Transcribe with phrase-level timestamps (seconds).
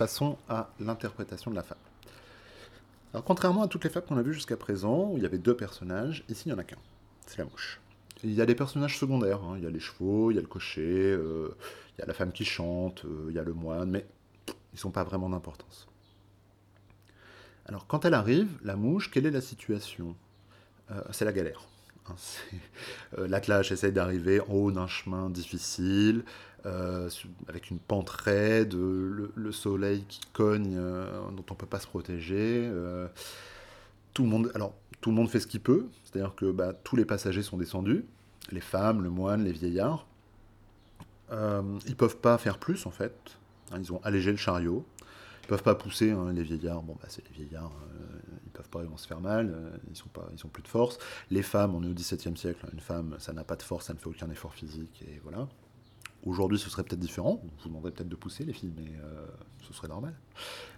[0.00, 1.82] passons à l'interprétation de la fable.
[3.12, 5.36] Alors, contrairement à toutes les fables qu'on a vues jusqu'à présent, où il y avait
[5.36, 6.78] deux personnages, ici il n'y en a qu'un.
[7.26, 7.82] C'est la mouche.
[8.24, 9.56] Il y a des personnages secondaires, hein.
[9.58, 11.54] il y a les chevaux, il y a le cocher, euh,
[11.92, 14.06] il y a la femme qui chante, euh, il y a le moine, mais
[14.72, 15.86] ils sont pas vraiment d'importance.
[17.66, 20.16] Alors, quand elle arrive, la mouche, quelle est la situation?
[20.90, 21.60] Euh, C'est la galère.
[22.08, 22.14] Hein.
[23.18, 26.24] L'attelage essaye d'arriver en haut d'un chemin difficile,
[27.48, 32.70] avec une pente raide, le, soleil qui cogne, dont on ne peut pas se protéger.
[34.12, 34.50] tout le monde.
[34.54, 37.56] Alors, tout le monde fait ce qu'il peut, c'est-à-dire que bah, tous les passagers sont
[37.56, 38.04] descendus,
[38.50, 40.06] les femmes, le moine, les vieillards.
[41.32, 43.14] Euh, ils peuvent pas faire plus en fait.
[43.70, 44.84] Hein, ils ont allégé le chariot.
[45.50, 46.80] Peuvent pas pousser hein, les vieillards.
[46.80, 47.72] Bon bah c'est les vieillards.
[47.82, 49.50] Euh, ils peuvent pas, ils vont se faire mal.
[49.52, 50.96] Euh, ils sont pas, ils ont plus de force.
[51.28, 52.64] Les femmes, on est au XVIIe siècle.
[52.72, 55.48] Une femme, ça n'a pas de force, ça ne fait aucun effort physique et voilà.
[56.24, 57.42] Aujourd'hui, ce serait peut-être différent.
[57.42, 59.26] Vous demanderez peut-être de pousser les filles, mais euh,
[59.66, 60.14] ce serait normal.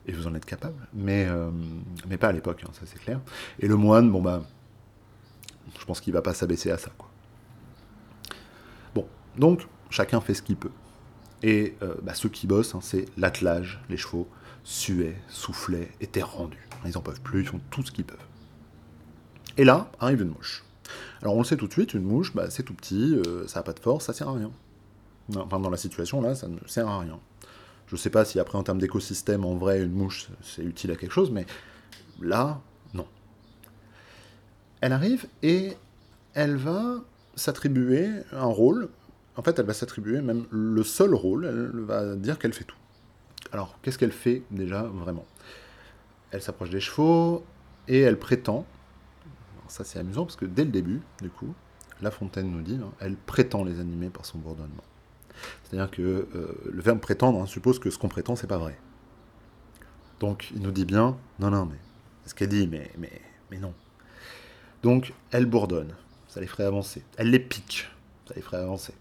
[0.06, 0.88] Et vous en êtes capable.
[0.94, 1.50] Mais, euh,
[2.08, 3.20] mais pas à l'époque, hein, ça c'est clair.
[3.58, 4.42] Et le moine, bon bah,
[5.78, 7.10] je pense qu'il va pas s'abaisser à ça, quoi.
[8.94, 10.72] Bon, donc chacun fait ce qu'il peut.
[11.42, 14.28] Et euh, bah, ceux qui bossent, hein, c'est l'attelage, les chevaux,
[14.64, 16.68] suaient, soufflaient, étaient rendus.
[16.84, 18.18] Ils en peuvent plus, ils font tout ce qu'ils peuvent.
[19.56, 20.64] Et là, arrive une mouche.
[21.20, 23.62] Alors on le sait tout de suite, une mouche, bah, c'est tout petit, ça n'a
[23.62, 24.50] pas de force, ça sert à rien.
[25.36, 27.18] Enfin, dans la situation là, ça ne sert à rien.
[27.86, 30.90] Je ne sais pas si après en termes d'écosystème, en vrai, une mouche, c'est utile
[30.90, 31.46] à quelque chose, mais
[32.20, 32.60] là,
[32.94, 33.06] non.
[34.80, 35.76] Elle arrive et
[36.34, 36.96] elle va
[37.34, 38.88] s'attribuer un rôle.
[39.36, 41.44] En fait, elle va s'attribuer même le seul rôle.
[41.44, 42.76] Elle va dire qu'elle fait tout.
[43.52, 45.26] Alors, qu'est-ce qu'elle fait déjà vraiment?
[46.30, 47.44] Elle s'approche des chevaux
[47.86, 48.64] et elle prétend.
[49.68, 51.54] ça, c'est amusant parce que dès le début, du coup,
[52.00, 54.84] La Fontaine nous dit, hein, elle prétend les animer par son bourdonnement.
[55.64, 58.78] C'est-à-dire que euh, le verbe prétendre hein, suppose que ce qu'on prétend, c'est pas vrai.
[60.20, 61.78] Donc il nous dit bien, non, non, mais
[62.26, 63.74] ce qu'elle dit, mais, mais, non.
[64.82, 65.94] Donc elle bourdonne,
[66.28, 67.02] ça les ferait avancer.
[67.16, 67.90] Elle les pique,
[68.26, 68.94] ça les ferait avancer.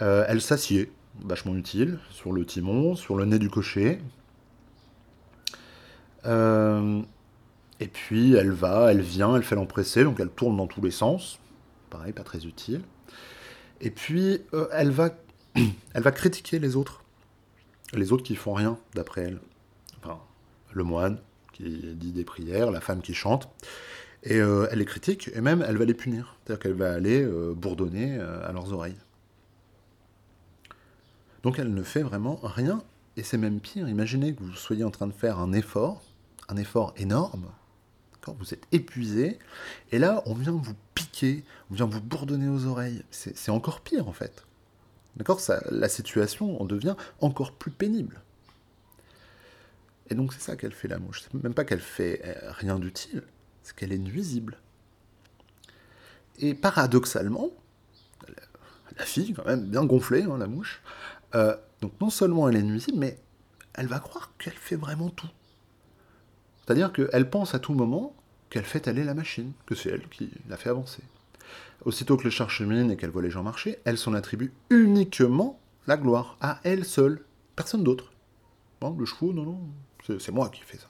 [0.00, 0.90] Euh, elle s'assied,
[1.24, 4.00] vachement utile, sur le timon, sur le nez du cocher.
[6.26, 7.02] Euh,
[7.80, 10.90] et puis elle va, elle vient, elle fait l'empresser, donc elle tourne dans tous les
[10.90, 11.38] sens.
[11.90, 12.82] Pareil, pas très utile.
[13.80, 15.10] Et puis, euh, elle, va,
[15.94, 17.02] elle va critiquer les autres.
[17.92, 19.40] Les autres qui font rien, d'après elle.
[20.02, 20.18] Enfin,
[20.72, 21.18] le moine
[21.52, 23.48] qui dit des prières, la femme qui chante.
[24.22, 26.36] Et euh, elle les critique, et même elle va les punir.
[26.44, 28.96] C'est-à-dire qu'elle va aller bourdonner à leurs oreilles.
[31.42, 32.82] Donc elle ne fait vraiment rien,
[33.16, 33.88] et c'est même pire.
[33.88, 36.02] Imaginez que vous soyez en train de faire un effort,
[36.48, 37.50] un effort énorme,
[38.30, 39.38] vous êtes épuisé,
[39.90, 43.02] et là, on vient vous piquer, on vient vous bourdonner aux oreilles.
[43.10, 44.44] C'est encore pire, en fait.
[45.16, 48.20] D'accord La situation en devient encore plus pénible.
[50.08, 51.22] Et donc, c'est ça qu'elle fait, la mouche.
[51.22, 53.22] C'est même pas qu'elle fait euh, rien d'utile,
[53.62, 54.58] c'est qu'elle est nuisible.
[56.38, 57.50] Et paradoxalement,
[58.96, 60.82] la fille, quand même, bien gonflée, hein, la mouche,
[61.34, 63.18] euh, donc non seulement elle est nuisible, mais
[63.74, 65.30] elle va croire qu'elle fait vraiment tout.
[66.64, 68.14] C'est-à-dire qu'elle pense à tout moment
[68.50, 71.02] qu'elle fait aller la machine, que c'est elle qui l'a fait avancer.
[71.84, 75.58] Aussitôt que le char chemine et qu'elle voit les gens marcher, elle s'en attribue uniquement
[75.86, 77.24] la gloire, à elle seule,
[77.56, 78.12] personne d'autre.
[78.80, 79.60] Bon, le chevaux, non, non,
[80.18, 80.88] c'est moi qui fais ça.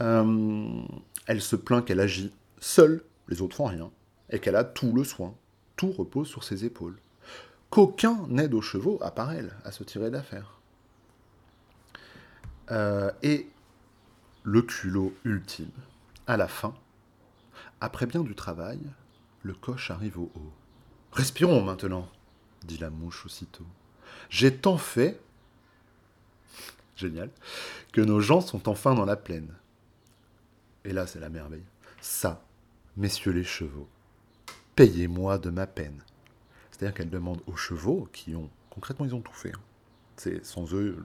[0.00, 0.80] Euh,
[1.26, 3.90] elle se plaint qu'elle agit seule, les autres font rien,
[4.30, 5.34] et qu'elle a tout le soin,
[5.76, 6.98] tout repose sur ses épaules.
[7.70, 10.58] Qu'aucun n'aide aux chevaux, à part elle, à se tirer d'affaire.
[12.70, 13.48] Euh, et
[14.42, 15.70] le culot ultime.
[16.26, 16.74] À la fin,
[17.80, 18.80] après bien du travail,
[19.42, 20.52] le coche arrive au haut.
[21.12, 22.08] Respirons maintenant,
[22.64, 23.66] dit la mouche aussitôt.
[24.30, 25.20] J'ai tant fait,
[26.96, 27.30] génial,
[27.92, 29.54] que nos gens sont enfin dans la plaine.
[30.84, 31.64] Et là, c'est la merveille.
[32.00, 32.42] Ça,
[32.96, 33.88] messieurs les chevaux,
[34.76, 36.02] payez-moi de ma peine.
[36.78, 39.52] C'est-à-dire qu'elle demande aux chevaux, qui ont, concrètement, ils ont tout fait.
[39.52, 39.60] Hein.
[40.16, 41.04] C'est, sans eux,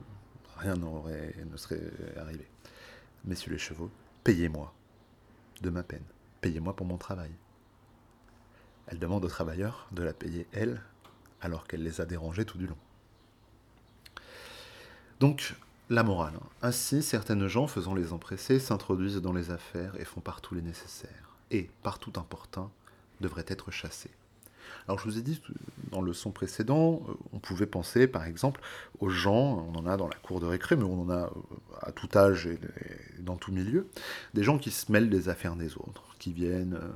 [0.56, 1.80] rien n'aurait, ne serait
[2.16, 2.46] arrivé.
[3.24, 3.90] Messieurs les chevaux,
[4.22, 4.72] payez-moi
[5.62, 6.04] de ma peine,
[6.40, 7.30] payez-moi pour mon travail.
[8.86, 10.80] Elle demande aux travailleurs de la payer, elle,
[11.40, 12.78] alors qu'elle les a dérangés tout du long.
[15.18, 15.56] Donc,
[15.90, 16.34] la morale.
[16.36, 16.46] Hein.
[16.62, 21.36] Ainsi, certaines gens, faisant les empressés, s'introduisent dans les affaires et font partout les nécessaires,
[21.50, 22.70] et, partout importun,
[23.20, 24.10] devraient être chassés.
[24.86, 25.40] Alors je vous ai dit
[25.90, 28.60] dans le son précédent, euh, on pouvait penser par exemple
[29.00, 31.30] aux gens, on en a dans la cour de récré, mais on en a euh,
[31.80, 32.58] à tout âge et
[33.20, 33.88] dans tout milieu,
[34.34, 36.90] des gens qui se mêlent des affaires des autres, qui viennent euh,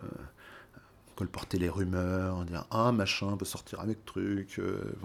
[1.16, 4.60] colporter les rumeurs, dire ah machin peut sortir avec truc,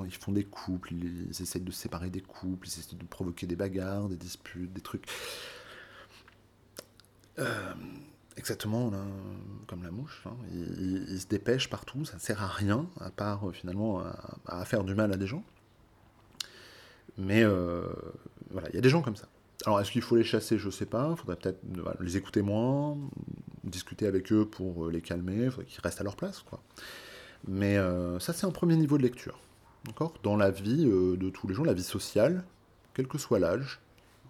[0.06, 3.48] ils font des couples, ils, ils, essayent de séparer des couples, ils essayent de provoquer
[3.48, 5.06] des bagarres, des disputes, des trucs.
[7.40, 7.74] Euh,
[8.38, 8.92] exactement
[9.68, 10.36] comme la mouche, hein.
[10.52, 14.02] ils, se dépêchent partout, ça ne sert à rien, à part euh, finalement
[14.46, 15.44] à, faire du mal à des gens.
[17.18, 17.44] Mais
[18.52, 19.28] voilà, il y a des gens comme ça.
[19.66, 20.58] Alors, est-ce qu'il faut les chasser?
[20.58, 21.10] Je ne sais pas.
[21.12, 21.60] Il faudrait peut-être
[22.02, 22.98] les écouter moins,
[23.64, 25.46] discuter avec eux pour euh, les calmer.
[25.46, 26.44] Il faudrait qu'ils restent à leur place.
[27.48, 29.40] Mais euh, ça, c'est un premier niveau de lecture.
[30.24, 32.44] Dans la vie euh, de tous les jours, la vie sociale,
[32.94, 33.80] quel que soit l'âge,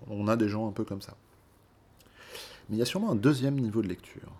[0.08, 1.16] on a des gens un peu comme ça.
[2.74, 4.32] Mais il y a sûrement un deuxième niveau de lecture.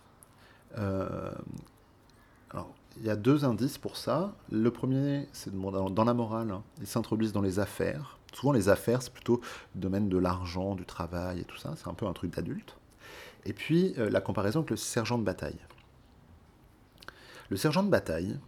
[0.76, 4.34] alors, il y a deux indices pour ça.
[4.52, 6.64] Le premier, c'est dans la morale, hein.
[6.82, 9.42] ils s'introduisent dans les affaires Souvent, les affaires, c'est plutôt
[9.76, 11.76] le domaine de l'argent, du travail et tout ça.
[11.78, 12.76] C'est un peu un truc d'adulte.
[13.46, 15.60] Et puis, euh, la comparaison avec le sergent de bataille.
[17.50, 18.40] Le sergent de bataille,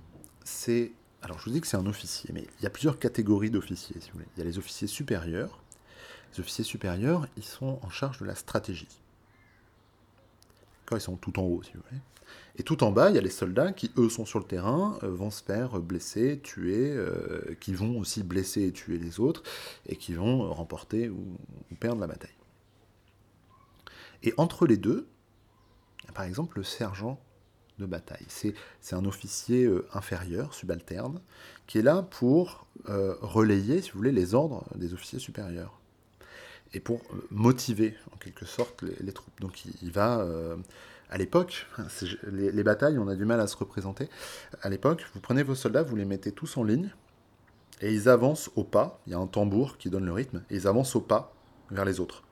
[0.44, 0.92] c'est.
[1.22, 4.00] Alors, je vous dis que c'est un officier, mais il y a plusieurs catégories d'officiers,
[4.00, 4.28] si vous voulez.
[4.36, 5.60] Il y a les officiers supérieurs.
[6.34, 8.88] Les officiers supérieurs, ils sont en charge de la stratégie.
[10.92, 12.02] Ils sont tout en haut, si vous voulez.
[12.58, 14.98] Et tout en bas, il y a les soldats qui, eux, sont sur le terrain,
[15.04, 19.44] euh, vont se faire blesser, tuer, euh, qui vont aussi blesser et tuer les autres,
[19.88, 21.38] et qui vont remporter ou,
[21.80, 22.30] perdre la bataille.
[24.24, 25.08] Et entre les deux,
[26.14, 27.20] par exemple, le sergent
[27.78, 28.26] de bataille.
[28.30, 28.56] C'est
[28.94, 31.20] un officier euh, inférieur, subalterne,
[31.68, 35.80] qui est là pour relayer, si vous voulez, les ordres des officiers supérieurs.
[36.74, 37.02] Et pour
[37.32, 39.40] motiver, en quelque sorte, les, troupes.
[39.40, 40.26] Donc il, va
[41.10, 41.68] à l'époque,
[42.32, 44.10] les, batailles, on a du mal à se représenter.
[44.62, 46.90] À l'époque, vous prenez vos soldats, vous les mettez tous en ligne,
[47.82, 49.00] et ils avancent au pas.
[49.06, 51.34] Il y a un tambour qui donne le rythme, et ils avancent au pas
[51.72, 52.24] vers les autres.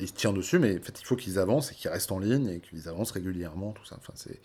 [0.00, 2.18] Ils se tirent dessus, mais en fait, il faut qu'ils avancent et qu'ils restent en
[2.18, 3.96] ligne et qu'ils avancent régulièrement, tout ça.
[3.98, 4.40] Enfin, c'est.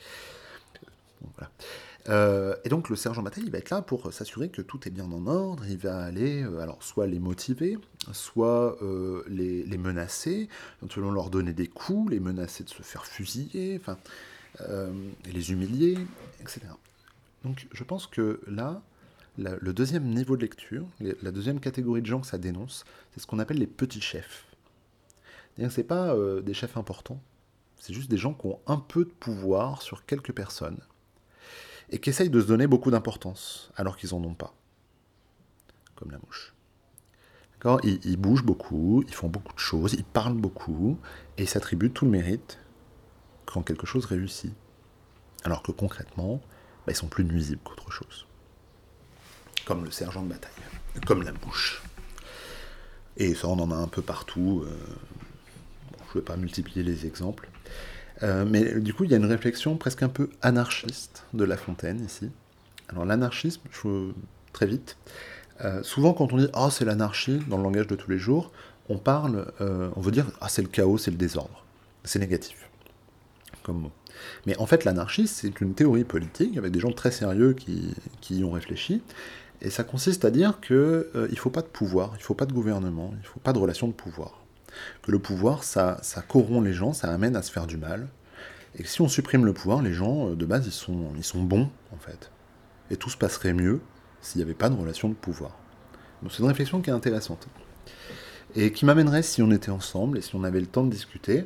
[2.09, 4.91] Euh, et donc le sergent bataille, il va être là pour s'assurer que tout est
[4.91, 5.63] bien en ordre.
[5.67, 7.77] Il va aller, euh, alors soit les motiver,
[8.11, 10.49] soit euh, les, menacer,
[10.81, 13.97] éventuellement leur donner des coups, les menacer de se faire fusiller, enfin,
[15.25, 15.97] les humilier,
[16.41, 16.61] etc.
[17.43, 18.81] Donc je pense que là,
[19.37, 23.27] le deuxième niveau de lecture, la deuxième catégorie de gens que ça dénonce, c'est ce
[23.27, 24.45] qu'on appelle les petits chefs.
[25.69, 27.21] C'est pas des chefs importants,
[27.77, 30.79] c'est juste des gens qui ont un peu de pouvoir sur quelques personnes
[31.89, 34.53] et qui essayent de se donner beaucoup d'importance, alors qu'ils n'en ont pas.
[35.95, 36.53] Comme la mouche.
[37.83, 40.99] Ils, bougent beaucoup, ils font beaucoup de choses, ils parlent beaucoup,
[41.37, 42.59] et ils s'attribuent tout le mérite
[43.45, 44.53] quand quelque chose réussit.
[45.45, 46.41] Alors que concrètement,
[46.85, 48.25] bah, ils sont plus nuisibles qu'autre chose.
[49.65, 50.51] Comme le sergent de bataille,
[51.05, 51.81] comme la mouche.
[53.15, 54.65] Et ça, on en a un peu partout.
[54.65, 54.77] Euh,
[56.07, 57.49] je ne vais pas multiplier les exemples.
[58.21, 61.57] Euh, mais du coup, il y a une réflexion presque un peu anarchiste de La
[61.57, 62.29] Fontaine ici.
[62.89, 64.11] Alors l'anarchisme, je,
[64.51, 64.97] très vite,
[65.63, 68.51] euh, souvent quand on dit ah c'est l'anarchie dans le langage de tous les jours,
[68.89, 71.63] on parle, euh, on veut dire ah c'est le chaos, c'est le désordre,
[72.03, 72.69] c'est négatif
[73.63, 73.91] comme mot.
[74.45, 78.39] Mais en fait l'anarchie c'est une théorie politique avec des gens très sérieux qui, qui
[78.39, 79.01] y ont réfléchi.
[79.61, 82.45] Et ça consiste à dire qu'il ne faut pas de pouvoir, il ne faut pas
[82.45, 84.42] de gouvernement, il ne faut pas de relation de pouvoir
[85.01, 88.07] que le pouvoir, ça, ça corrompt les gens, ça amène à se faire du mal,
[88.77, 91.23] et que si on supprime le pouvoir, les gens, euh, de base, ils sont, ils
[91.23, 92.31] sont bons, en fait.
[92.89, 93.81] Et tout se passerait mieux
[94.21, 95.51] s'il n'y avait pas de relation de pouvoir.
[96.21, 97.47] Donc c'est une réflexion qui est intéressante.
[98.55, 101.45] Et qui m'amènerait, si on était ensemble, et si on avait le temps de discuter,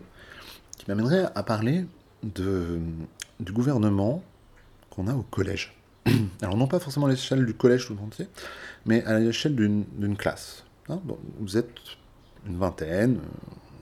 [0.77, 1.85] qui m'amènerait à parler
[2.23, 2.79] de,
[3.39, 4.23] du gouvernement
[4.89, 5.75] qu'on a au collège.
[6.41, 8.27] Alors non pas forcément à l'échelle du collège tout entier,
[8.85, 10.63] mais à l'échelle d'une classe.
[10.89, 11.01] Hein,
[11.39, 11.69] vous êtes
[12.47, 13.19] une vingtaine,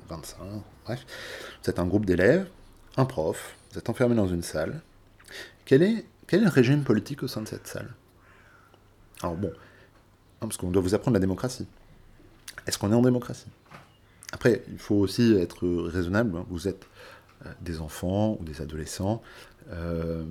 [0.09, 1.05] 25, euh, bref.
[1.63, 2.47] Vous êtes un groupe d'élèves,
[2.97, 4.81] un prof, vous êtes enfermé dans une salle.
[5.65, 7.93] Quel est, le régime politique au sein de cette salle?
[9.21, 11.67] Alors bon, hein, parce qu'on doit vous apprendre la démocratie.
[12.67, 13.49] Est-ce qu'on est en démocratie?
[14.31, 16.43] Après, il faut aussi être raisonnable.
[16.49, 16.87] Vous êtes
[17.45, 19.21] euh, des enfants ou des adolescents.
[19.69, 20.25] Euh,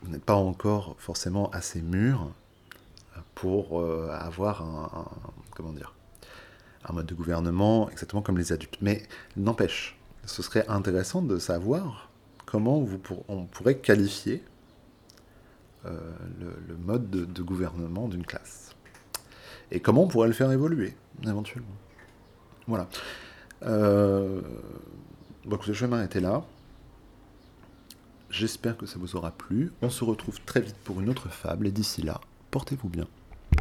[0.00, 2.32] vous n'êtes pas encore forcément assez mûrs
[3.34, 5.08] pour avoir un,
[5.54, 5.94] comment dire
[6.84, 8.78] un mode de gouvernement exactement comme les adultes.
[8.80, 9.02] Mais
[9.36, 12.10] n'empêche, ce serait intéressant de savoir
[12.46, 12.84] comment
[13.28, 14.42] on pourrait qualifier
[15.84, 15.98] euh,
[16.68, 18.76] le, mode de, gouvernement d'une classe.
[19.70, 21.74] Et comment on pourrait le faire évoluer, éventuellement.
[22.66, 22.88] Voilà.
[23.62, 24.40] Euh,
[25.44, 26.44] bon, je vais m'arrêter là.
[28.30, 29.72] J'espère que ça vous aura plu.
[29.82, 32.20] On se retrouve très vite pour une autre fable, et d'ici là,
[32.50, 33.08] portez-vous bien.